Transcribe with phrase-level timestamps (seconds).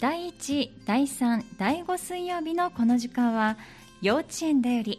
[0.00, 3.58] 第1第3第5水曜日のこの時間は
[4.00, 4.98] 幼稚園だより。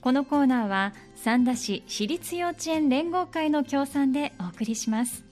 [0.00, 5.22] このコーナーは三田市私立幼稚園連合会の協賛でお送りします。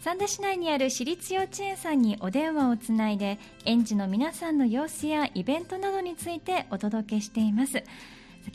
[0.00, 7.84] 三田市内にある私立幼稚園さんにお電話をつないで園児の皆さんの様子やイベントなどについてお届けしています。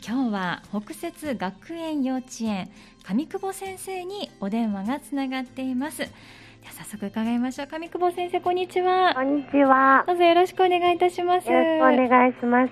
[0.06, 2.70] 今日は北摂学園幼稚園
[3.04, 6.06] 上久保先生にお電話がつながっています。
[6.72, 7.68] 早速伺いましょう。
[7.68, 9.14] 上久保先生こんにちは。
[9.14, 10.04] こんにちは。
[10.06, 11.50] どうぞよろしくお願いいたします。
[11.50, 12.70] よろしくお願いします。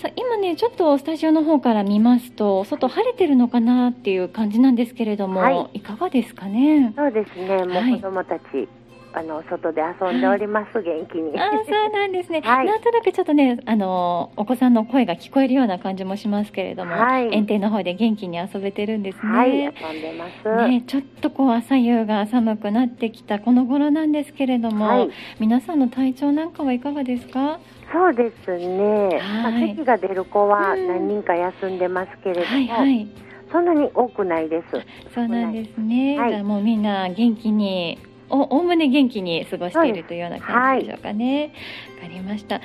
[0.00, 6.92] さあ今ねちょっとスタジオの方から見ますと外晴れてるのかなっていう感じなんですけれども、はい、いかがですかね？
[6.96, 7.64] そうですね。
[7.64, 8.68] もう子供たち、はい
[9.12, 11.38] あの外で遊んでおります、はい、元気に。
[11.38, 19.32] あそうなんですね、 はい、なんとなくちょっとねあのお子さんの声が聞こえるような感じもしますけれども、はい、園庭の方で元気に遊べてるんですね。
[19.32, 20.68] はい、遊んでます。
[20.68, 27.58] ね、ちょっとこう朝夕が寒くなってきたこの頃なんですけれども、皆さんの体調なんかはいかがですか？
[27.90, 29.20] そうですね。
[29.42, 32.46] まあ、咳が出る子は何人か休んでますけれども。
[32.46, 33.08] はいはい
[33.50, 34.66] そんなに多くないです。
[35.14, 36.18] そうなんですね。
[36.18, 37.98] はい、じゃあもうみんな元気に
[38.30, 41.52] おおむね元気に過ごしているというような感じでしょうかね。
[41.96, 42.60] わ、はい、かりました。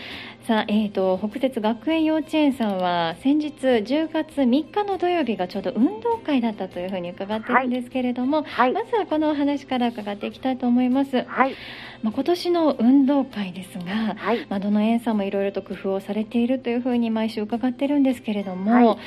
[0.48, 11.24] さあ、えっ、ー、と北摂学園幼稚園さんは先日10月3日の土曜日がちょうど運動会だったというふうに伺っているんですけれども、はい、まずはこのお話から伺っていきたいと思います。
[11.24, 11.56] はい。
[12.02, 19.00] まあ今年の運動会ですが、はい、まあどの園さんもいろいろと工夫をされているというふうに毎週伺ってるんですけれども、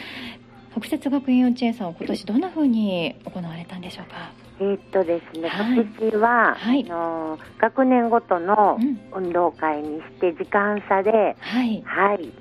[0.79, 4.46] 北摂学園幼稚園さんは今年どんなふうに行われたんでしょうか？
[4.59, 8.79] えー、っとですね、はい、今年は、はい、あの学年ごとの
[9.15, 12.33] 運動会にして時間差で、はい、はい、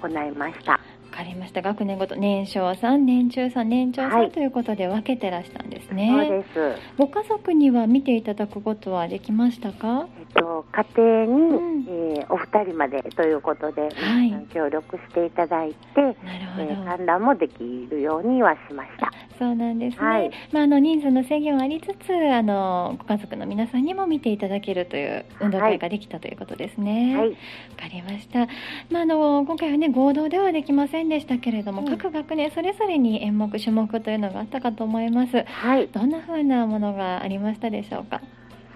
[0.00, 0.80] 行いました。
[1.12, 1.60] わかりました。
[1.60, 6.82] 学年ごと年少3年中3年長3ということで分けてらしたんですね、そうです。
[6.96, 13.88] ご家族には見ていただくことはできましたか、えっと、家庭に、うん、えー、お二人までということで、は
[14.24, 16.14] い、協力していただいてなる
[16.56, 17.58] ほど、えー、観覧もでき
[17.90, 19.12] るようにはしました。
[19.38, 27.16] そうなんですね、はい、まあ、あの人数の制限はありつつあのご家族の皆さんにも見ていただけるという運動会ができたということですね。
[27.16, 27.34] はい、わ
[27.76, 28.46] かりました。
[28.90, 35.44] まあ、あの今回はね合同ではできませんでしたけれども、うん、各学年それぞれに演目種目というのがあったかと思います。
[35.44, 38.20] はい、どんな風なものがありましたでしょうか？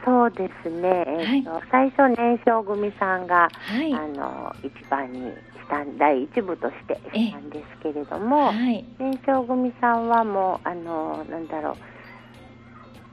[0.04, 5.34] そうですね、えーと、はい、最初年少組さんが、はい、あの一番にし
[5.69, 11.76] た第一部としてしたんですけれども、はい、年少組さんはもうあのなんだろう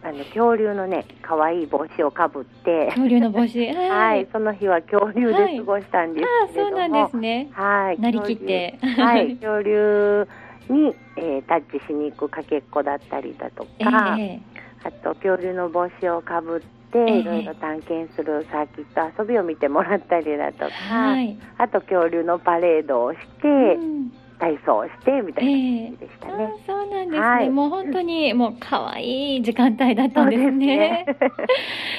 [0.03, 2.87] あの恐竜のね可愛い帽子をかぶって。
[2.87, 3.65] 恐竜の帽子。
[3.73, 7.49] はい、その日は恐竜で過ごしたんですけれども、はい、あそうなんですね。
[7.53, 7.99] はい。
[7.99, 8.77] なりきって。
[8.81, 9.35] はい。
[9.35, 10.27] 恐竜
[10.69, 25.51] に、えー、タッチしに行くかけっこだったりだとか、えー、あと恐竜の帽子をかぶってて、いろいろ探検するサーキット遊びを見てもらったりだとか、はい、あと恐竜のパレードをして、うん体操をしてみたいな
[25.89, 26.33] 感じでしたね。
[26.39, 31.05] えー、そうなんですね、はい、もう本当にもう可愛い時間帯だったんですね。
[31.07, 31.17] すね。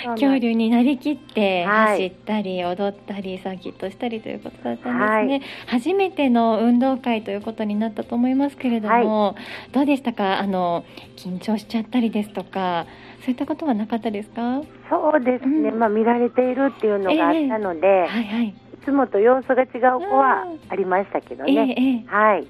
[0.15, 10.39] 恐竜になりきって走ったり踊ったりサーキットしたりということだったんですね、はい、初めての運動会ということになったと思いますけれども、はい、どうでしたか？
[10.39, 10.85] あの
[11.17, 12.87] 緊張しちゃったりですとか
[13.21, 14.61] そういったことはなかったですか？
[14.91, 19.69] そうですね、うん、まあ見られているっていうのがあったので、えー、はいはいつもと様子が違う
[20.01, 21.75] 子はありましたけどね。
[21.77, 22.47] えー、はい。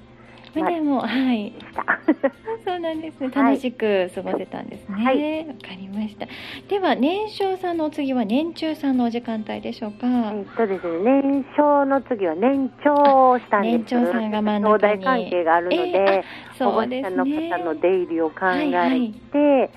[0.55, 1.53] まあ、でも、はい。
[2.65, 3.29] そうなんですね。
[3.33, 5.03] 楽しく過ごせたんですね。
[5.03, 5.47] はい。
[5.47, 6.27] わ、かりました。
[6.69, 10.07] では、年少さんの次は年中さんのお時間帯でしょうか。
[10.07, 13.95] えっとですね、年少の次は年長したんです。
[13.95, 14.93] 年長さんが真ん中に。
[14.93, 19.69] 兄弟関係があるので、えー、保護者の方の出入りを考えて、はいはい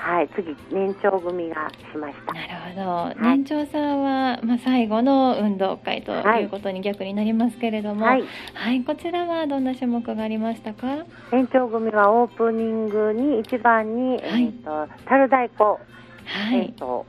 [0.00, 2.32] はい、次年長組がしました。
[2.32, 2.90] なるほど。
[2.90, 8.24] はい、年長さんはまあ最後の運動会ということに逆になりますけれども、はい、
[8.54, 11.04] はい、こちらはどんな種目がありましたか？
[11.30, 17.06] 年長組はオープニングに一番に、はい、えっ、と樽太鼓、はい、えっ、と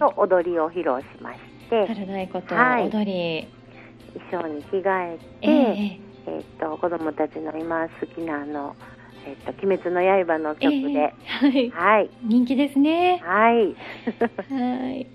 [0.00, 1.38] と踊りを披露しまし
[1.70, 3.48] て、樽太鼓と踊り、
[4.30, 8.74] 衣装に着替えて、えー、えっ、と子供たちの今好きなあの
[9.26, 13.20] えっと、鬼滅の刃の曲で、えー、はい、はい、人気ですね。
[13.24, 13.74] はい。
[14.50, 15.06] はい。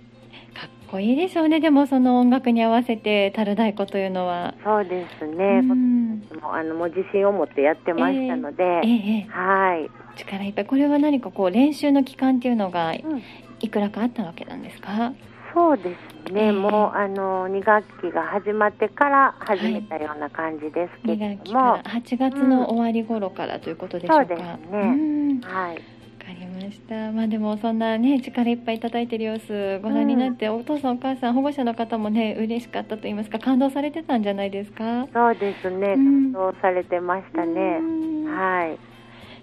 [0.54, 1.59] かっこいいでしょうね。
[1.59, 4.54] でもその音楽に合わせて樽太鼓というのは。
[4.63, 5.62] そうですね。
[5.62, 9.89] もうあのもう自信を持ってやってましたので、えーえー、はい。
[10.15, 10.65] 力いっぱい。
[10.65, 15.13] これは何かこう練習の期間っていうのがいくらかあったわけなんですか？
[15.57, 15.95] そうで
[16.27, 25.75] すね、えー、もうあの2学期が始まってから始めたような感じですけれども、はい、8月の終わり頃からということでしょうか、うん、そうですね、はい。
[25.75, 25.81] わ
[26.27, 27.12] かりました。
[27.12, 35.07] まあでもそんなね力いっぱいいただいてる様子ご覧になって、うん、お父さんお母さん保護者の方もね嬉しかったと言いますか感動されてたんじゃないですか？
[35.12, 37.80] そうですね、感動されてましたね。
[38.27, 38.77] はい。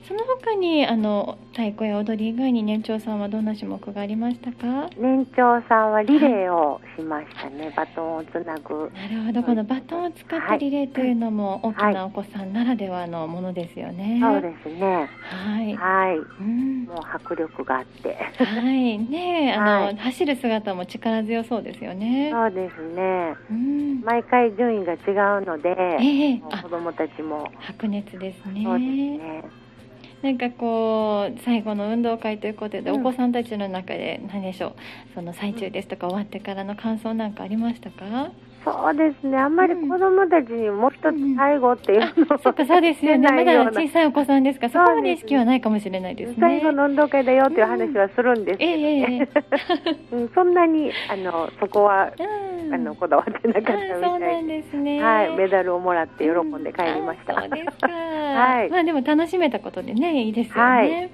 [0.06, 4.91] その他にあの太鼓や踊り以外に年長さんはどんな種目がありましたか？
[4.99, 8.91] 年長さんはリレーをしましたね、はい、バトンをつなぐ。
[8.95, 9.43] なるほど。
[9.43, 15.09] このバトンを使ったリレーというのも大きなお子さんならではのものですよね、はい、そうですね。
[15.23, 15.77] はい。
[15.77, 18.15] はい、うん、もう迫力があって。
[18.15, 18.99] はい。
[18.99, 22.31] ねあの、はい、走る姿も力強そうですよね。
[22.31, 24.97] そうですね、うん、毎回順位が違
[25.43, 27.51] うので、えー、子供たちも。
[27.61, 28.65] 白熱ですね。
[28.65, 29.64] そうですね
[30.25, 34.75] なんかこう最後の運動会ということで、お子さんたちの中で何でしょう
[35.15, 38.31] その最中ですとか終わってからの感想なんかありましたか？
[38.65, 44.69] そうですね、あんまり子供たちにもう一つ最後っていうの、うん、そうか、そうですよね、まだ小さいお子さんですか？
[44.69, 46.37] ら、そこまで意識はないかもしれないですね。
[46.41, 49.29] 最後の運動会だよっていう話はするんですけど、ね、
[50.12, 55.03] うん、そんなにあのそこは、うん、あのこだわってなかったみたいそうなんですね。
[55.03, 57.35] はい、メダルをもらって喜んで帰りました。
[57.41, 57.89] そうですか。
[57.89, 58.71] はい。
[58.71, 60.61] まあでも楽しめたことでね、いいですよね。
[60.61, 61.11] はい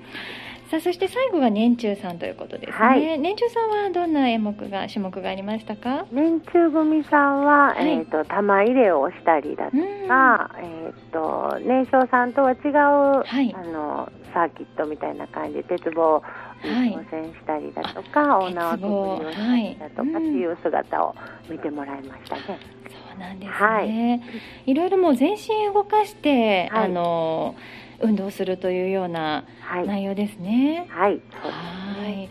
[0.70, 6.06] さあそして最後が年中さんということですね、はい、年中さんはどんな演目が種目がありましたか？
[6.12, 9.73] 年中組さんは、はい、えーと、玉入れをしたりだと
[10.06, 16.23] か、えーと、年少さんとは違う、はい、あのサーキットみたいな感じで鉄棒に
[16.62, 21.14] 挑戦したりだとか、大縄くぐりをしたりだとかっていう姿を
[21.48, 22.42] 見てもらいましたね。
[22.46, 23.82] そうなんですね、は
[24.66, 27.54] い、いろいろもう全身動かして、あの
[28.00, 29.44] 運動するというような
[29.86, 30.86] 内容ですね。
[30.88, 31.20] はい。
[31.42, 32.24] はい。
[32.24, 32.30] わ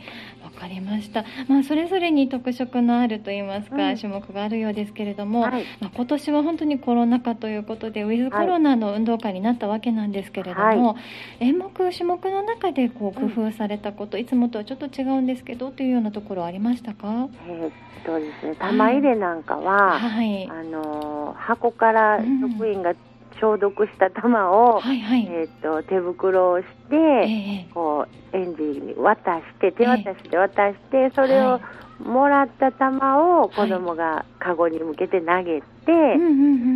[0.60, 1.24] かりました。
[1.48, 11.00] まあそれぞれに特色のあると言いますか、うん、種目があるようですけれども、はい、まあ今年は本当にコロナ禍ということでウィズコロナの運動会になったわけなんですけれども、は
[11.42, 17.30] い、演目種目の中でこう工夫されたこと、うん、いつもとはちょっと違うんですけどというようなところありましたか？
[17.48, 17.72] えー、
[18.06, 18.56] そうですね。
[18.56, 22.98] 玉入れなんかは、はい、あの箱から職員が、うん
[23.40, 31.60] 消毒した玉を、はいはい、えーと、手袋をして、えー、こう園児に渡して手渡しで渡して、えー、それを
[32.04, 35.66] もらった玉を子供がカゴに向けて投げて、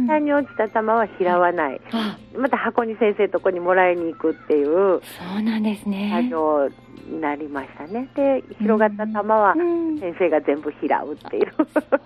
[0.07, 4.65] 下に落ちた玉は拾わない、はい、また箱に先生とこにもらいに行くっていう。
[4.65, 5.01] そ
[5.39, 6.11] うなんですね。
[6.13, 8.07] 作業になりましたね。
[8.15, 11.99] で広がった玉は先生が全部拾うっていう、そうだっ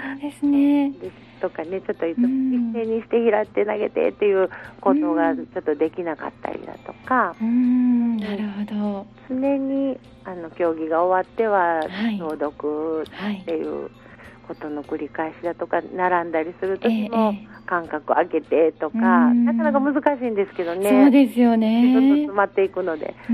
[0.00, 0.92] たんですね。
[1.40, 2.22] とかねちょっと一斉
[2.86, 4.50] にして拾って投げてっていう
[4.80, 9.06] ことがちょっとできなかったりだとか、なるほど。
[9.28, 11.80] 常にあの競技が終わっては
[12.18, 13.90] 消毒っていう
[14.46, 17.34] ことの繰り返しだとか並んだりする時も
[17.66, 20.90] 間隔空けてとか、なかなか難しいんですけどね。
[20.90, 21.92] そうですよね。
[21.92, 23.14] ずっと詰まっていくので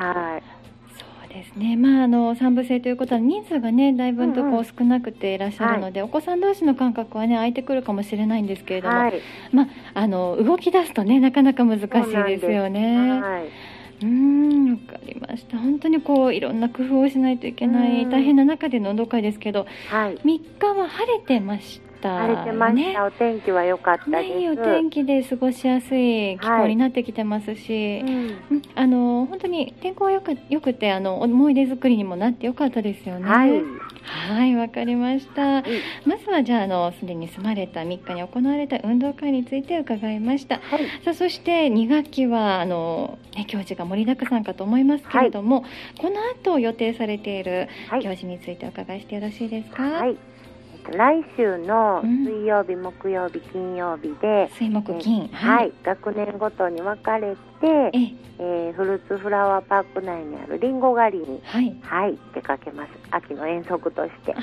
[0.00, 0.60] はい。
[1.30, 13.22] ですね、まあ、あの三部制ということは人数がねだいぶとこう少なくていらっしゃるので、うんうん、お子さん同士の感覚はね空いてくるかもしれないんですけれども、はい、まあ、あの動き出すとねなかなか難しいですよね。
[14.02, 15.58] うんわかりました。
[15.58, 28.12] 本当にこういろんな工夫をしないといけない大変な中での運動会ですけど、はい、3日は晴れてました、晴れてました、お天気は良かったです、いいお天気で過ごしやすい気候になってきてますし、はい。
[28.12, 33.28] うん、あの本当に天候はよくよくてあの思い出作りにもなってよかったですよね。
[33.28, 33.62] はい、
[34.02, 35.58] はいわかりました。
[35.58, 35.64] うん、
[36.06, 40.56] まずはじゃああのすでに住まれた3日に行われた運動会について伺いました。
[40.56, 45.64] はい、さあそして2学期はあのね教授が盛りだくさんかと思いますけれども、
[45.98, 47.68] この後予定されている
[48.02, 49.82] 教授についてお伺いしてよろしいですか？
[49.82, 50.16] はい
[50.96, 57.90] 来週の水曜日、うん、木曜日、金曜日で水木金、はい、学年ごとに分かれて、え
[58.38, 58.70] え。
[58.70, 62.90] ー、フルーツフラワーパーク内にあるりんご狩りに、はい、はい、出かけます。
[63.10, 64.34] 秋の遠足として。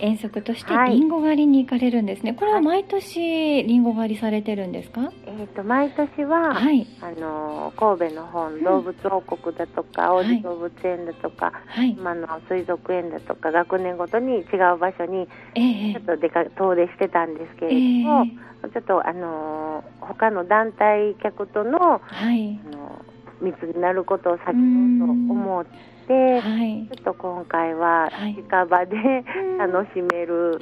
[0.00, 15.26] 遠足としてりんご狩りに行かれるんですね、はい、これは毎年りんご狩りされてるんですか、えーと、毎年は、はい、あの神戸の本動物王国だとか、うん、王子動物園だとか、はい、今の水族園だとか学年ごとに違う場所に
[15.56, 18.24] ちょっと出か遠出してたんですけれども、
[18.62, 23.04] えー、ちょっとあの他の団体客との,、はい、あの
[23.40, 25.94] 密になることを避けようと思って。
[26.04, 29.24] で、はい、ちょっと今回は近場で
[29.58, 30.60] 楽しめる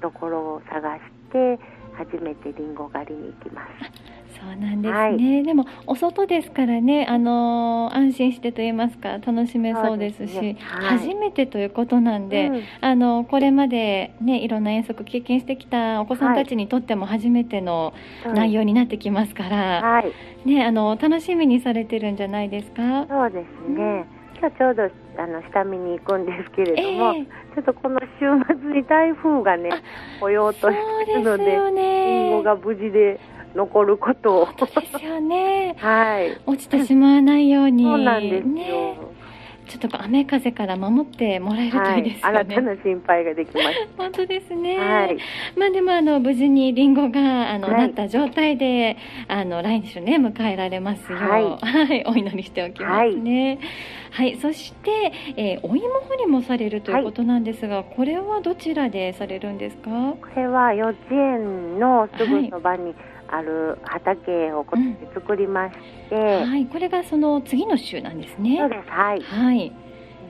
[0.00, 1.60] ところを探して
[1.96, 4.36] 初めてりんご狩りに行きます。
[4.38, 10.56] そそうなんですね、はい、でもお外ですからね、あのー、安心してと言いますか楽しめそうですし、ね。
[10.60, 17.92] はい、初めてということなんで、うん、あのこれまでねいろんな遠足経験してきたお子さんたちにとっても初めての
[18.24, 20.12] 内容になってきますから、はい、
[20.48, 23.06] ねあの楽しみにされてるんじゃないですか？
[23.08, 23.74] そうですね。
[23.76, 24.06] うん。
[24.38, 28.26] 今日ちょうどあの下見に行くんですけれども、えー、ちょっとこの週
[28.60, 29.70] 末に台風がね
[30.20, 33.18] 来ようとしてるのでりん、ね、ごが無事で
[33.54, 34.48] 残ることを。
[34.52, 35.74] ですよね。
[35.80, 36.38] はい。
[36.44, 37.84] 落ちてしまわないように。
[37.84, 38.98] そうなんですよ、ね
[39.66, 42.38] ちょっと雨風から守ってもらえるといいですよね。
[42.38, 43.66] はい、新たな心配ができます。
[43.98, 44.78] 本当ですね。
[44.78, 45.16] はい、
[45.56, 48.96] まあでもあの無事にリンゴがあの、はい、なった状態で
[49.28, 53.58] あの来週ね迎えられますよう、はい、はい、お祈りしておきますね。
[54.10, 59.90] はい、そして、えー、お芋掘りもされるということなんですが、これはどちらでされるんですか？
[59.90, 62.94] これは幼稚園のすぐそばに、
[63.28, 65.76] ある畑をこっち作りまし
[66.08, 68.58] て、うん、はい、これがその次の週なんですね。
[68.58, 69.20] そうです、はい。
[69.20, 69.72] はい。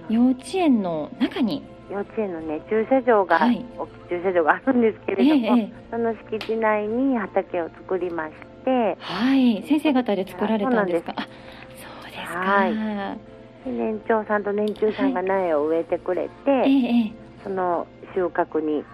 [0.09, 3.65] 幼稚園の中に幼稚園のね駐車場が、はい、
[4.09, 8.35] 駐車場があるんですけれども、ええ、その敷地内に畑を作りまし
[8.65, 11.15] て、はい、先生方で作られたんですか？
[11.17, 12.39] あ、そうですか。
[12.39, 12.75] はい。
[13.69, 17.13] 年長さんと年中さんが苗を植えてくれて、はい、
[17.43, 18.85] その収穫に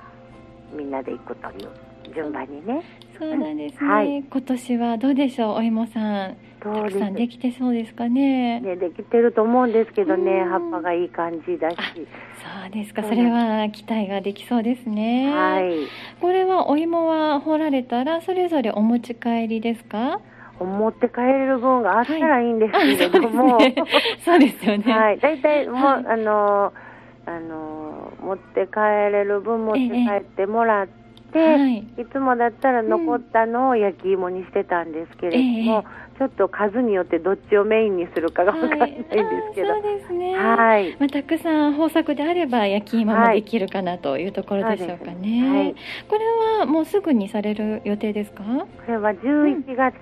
[0.75, 1.69] みんなで行くという
[2.15, 2.83] 順番にね。
[3.19, 6.37] そうなんですね、はい、今年はどうでしょうお芋さん。
[6.61, 8.61] たくさんできてそうですかね。
[8.61, 11.77] ねできてると思うんですけどね葉っぱがいい感じだし。
[11.77, 13.03] そうですか。
[13.03, 15.33] それは期待ができそうですね。
[15.33, 15.73] はい。
[16.21, 20.21] これはお芋は掘られたらそれぞれお持ち帰りですか？
[20.61, 23.75] 持って帰れる分があったらいいんですけれども、はい、
[24.25, 24.93] そうですよね。
[24.93, 26.73] はい、大体もう、はい、あの
[27.27, 28.79] あの持って帰
[29.11, 31.02] れる分持って帰ってもらって。
[31.39, 35.85] はい、いつもだったら残ったのを焼き芋にしてたんですけれども、
[36.15, 39.11] えー、ちょっと数によってどっちをメインにするかが分からないんです
[39.55, 40.97] けど、はい、そうですね、はい。
[40.99, 45.75] まあ、たくさん豊作であれば焼き芋もできるかなというところでしょうかね、はい、
[46.09, 48.43] これはもうすぐにされる予定ですか？
[48.45, 49.95] これは11月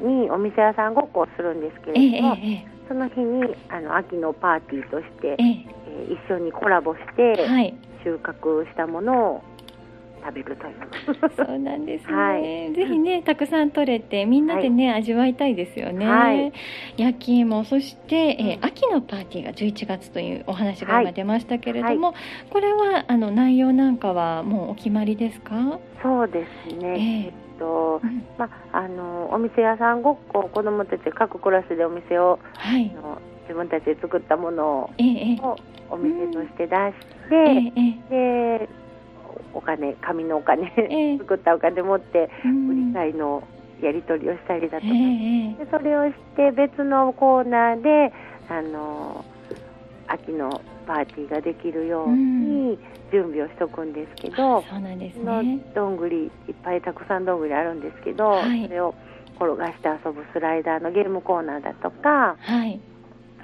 [0.00, 5.34] にお店屋さんごっこをするんですけれども、えーえーその日にあの秋のパーティーとして、え。
[5.38, 9.42] えー、一緒にコラボして、はい、収穫したものを
[10.24, 10.74] 食べるという
[11.36, 16.52] そうなんですね、はい、ぜひねたくさん取れてみんなでね、はい、味わいたいですよね、はい、
[16.96, 22.14] 焼き芋そして、えー、秋のパーティーが11月というお話が今出ましたけれども、
[22.50, 25.78] これはあの内容なんかはもうお決まりですか？
[26.02, 35.56] そうですね、えーと、うん、まあのお店屋さんごっこ子どもたち各クラスでお店を、はい、の自分たちで作ったものを,、えー、
[35.90, 36.92] お店として出し
[37.28, 38.68] て、えー、で
[39.54, 43.42] お金紙のお金、えー、 作ったお金持って売り買いの
[43.80, 48.12] やり取りをしたりだとか、えー、でそれをして別のコーナーで
[48.48, 49.24] あの
[50.06, 52.78] 秋のパーティーができるように
[53.10, 58.94] 準備をしとくんですけど、そうなんですね、どんぐりいっぱいたくさんどんぐりあるんですけど、はい、それを
[59.36, 62.80] 転がして遊ぶスライダーのゲームコーナーだとか、はい、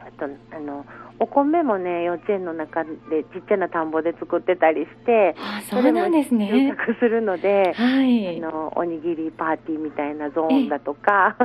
[0.00, 0.84] あとあの
[1.20, 2.90] お米もね幼稚園の中で
[3.32, 5.34] ちっちゃな田んぼで作ってたりして
[5.70, 11.36] それも収穫するので、はい、あのおにぎりパーティーみたいなゾーンだとか。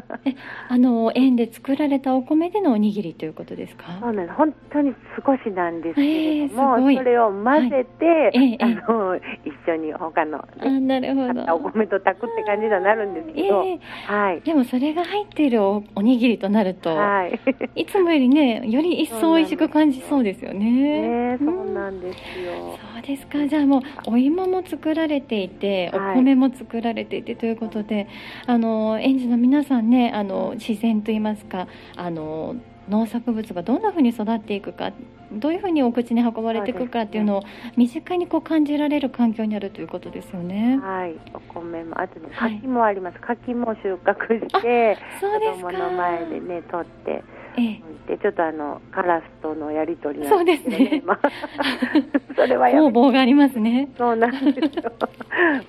[0.69, 3.99] あの園で作られたお米でのおにぎりということですか？
[4.01, 4.37] そうなんです。
[4.37, 4.93] 本当に
[5.25, 9.21] 少しなんですけれども、えー、それを混ぜて、はい、あの一
[9.67, 11.55] 緒に他の、あなるほど。
[11.55, 17.39] お米と炊くって感じにはなるんですけど、えー、はい、でもそれが入っているおおにぎりとなると、はい、
[17.75, 21.33] いつもよりねより一層美味しくく感じそうですよね。
[21.33, 23.47] ねそうなんですよ、そうですか。
[23.47, 28.07] じゃあもうお芋も作られていて、お米も作られていてということで、
[28.45, 32.55] あの園児の皆さんね、あの自然と言いますか、あの
[32.89, 34.91] 農作物がどんなふうに育っていくか
[35.31, 37.43] どういうふうにお口に運ばれていくかっていうのを
[37.75, 40.77] 身近にこう感じられる環境にあるということですよね。
[40.77, 43.13] はい、お米もあとね柿もあります。
[43.15, 47.23] はい、柿も収穫して、そうです子供の前でね取って。
[47.57, 50.69] ええ、ちょっとあのカラスとのやり取りなんですね。
[50.69, 51.03] そうですね。
[51.05, 51.31] まあ、
[52.35, 53.89] それはや工房がありますね。
[53.97, 54.91] そうなんですよ。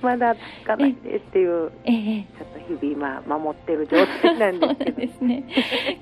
[0.03, 5.01] まだつかないでっていう、ええ、ちょっと日々今守ってる状態なんですけど。
[5.01, 5.45] ですね。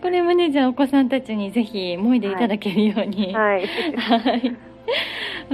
[0.00, 3.34] これもねじゃあお子さんたちにぜひもいでいただけるように。
[3.34, 3.66] はい。
[3.96, 4.56] はい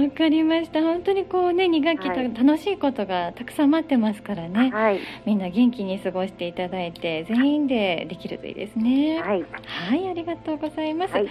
[0.03, 0.81] わかりました。
[0.81, 4.69] 本当にこうね、2学期、はい、楽しいことがたくさん待ってますからね。
[4.71, 9.21] はい、みんな元気に過ごしていただいて、全員でできるといいですね。
[9.21, 9.45] はい。
[9.65, 11.13] はい、ありがとうございます。
[11.13, 11.25] はい、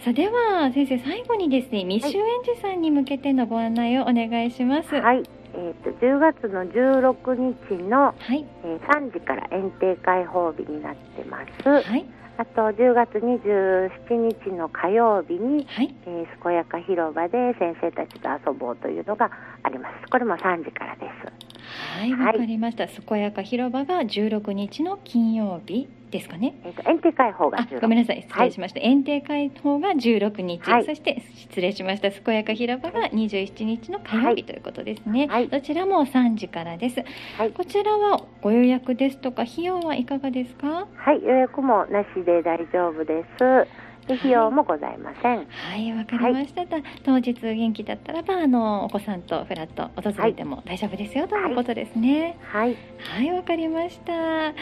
[0.00, 4.94] さあ、では、先生、最後にですね、未就園児さんに向けてのご案内をお願いします。
[4.94, 5.22] はい。
[5.52, 7.34] ええーと、10月の16
[7.68, 11.68] 日の、はいえー、3時から園庭開放日になってます。
[11.68, 19.30] はいあと10月27日の火曜日に、はい、えー、健やか広場で先生たちと遊ぼうというのが
[19.62, 20.10] あります。
[20.10, 21.06] これも3時からで
[21.49, 21.49] す。
[21.98, 22.86] はい、わ、かりました。
[22.86, 26.54] 健やか広場が16日の金曜日ですかね。
[26.64, 28.80] えっ、ー、と、園庭開放がごめんなさい、失礼しました。
[28.80, 32.10] はい、園庭開放が16日、はい、そして失礼しました。
[32.10, 35.26] 健やか広場が27日の火曜日ということですね。
[35.28, 37.04] はい、どちらも3時からです。
[37.38, 40.86] はい、こちらはご予約ですとか費用はいかがですか？
[40.96, 43.68] はい、予約もなしで大丈夫です。
[44.08, 45.46] 費用もございません。
[45.48, 46.62] はい、わ、はい、かりました。
[47.04, 52.36] 当日元気だったらば、あのお子さんとフラット訪れても大丈夫ですよ、ということですね。
[52.42, 52.76] はい。
[52.98, 54.54] はい、わ、かりました。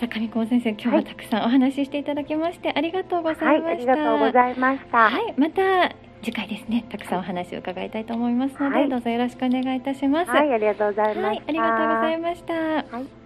[0.00, 3.66] 坂上高先生、今日はたくさんお話ししていただきまして、ありがとうございました。
[3.66, 4.98] はい、ありがとうございました。
[4.98, 10.30] はい、また次回ですね、たくさんお話を伺いたいと思いますので、はい、どうぞよろしくお願いいたします。
[10.30, 11.26] はい、ありがとうございました。
[11.26, 12.54] はい、ありがとうございました。
[12.54, 13.17] はい。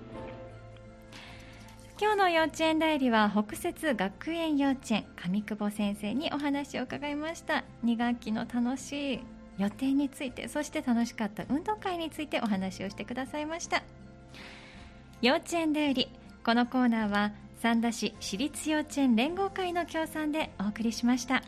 [2.02, 9.20] 今日の幼稚園代理は北節学園幼稚園上久保先生にお話を伺いました2学期の楽しい
[9.56, 13.84] 予定についてそして楽しかった運動会についてお話をしてくださいました
[15.20, 16.08] 幼稚園代理
[16.44, 17.30] このコーナーは
[17.60, 21.44] 三田市私立幼稚園連合会の協賛でお送りしました。